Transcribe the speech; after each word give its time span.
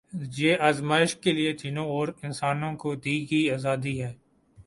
یہ 0.37 0.57
آزمایش 0.61 1.15
کے 1.15 1.31
لیے 1.31 1.51
جنوں 1.53 1.85
اور 1.89 2.07
انسانوں 2.23 2.73
کو 2.75 2.93
دی 2.95 3.15
گئی 3.31 3.49
آزادی 3.51 3.95
ہے 4.01 4.13